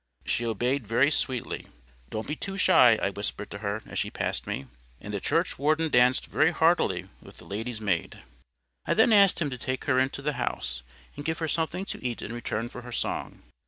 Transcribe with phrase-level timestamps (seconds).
[0.25, 1.67] She obeyed very sweetly.
[2.09, 4.65] "Don't be too shy," I whispered to her as she passed me.
[4.99, 8.23] And the churchwarden danced very heartily with the lady's maid.
[8.87, 10.81] I then asked him to take her into the house,
[11.15, 13.43] and give her something to eat in return for her song.